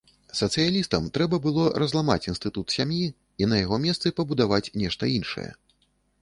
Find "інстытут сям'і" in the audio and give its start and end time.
2.31-3.03